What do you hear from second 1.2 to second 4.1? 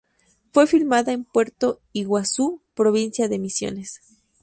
Puerto Iguazú, provincia de Misiones.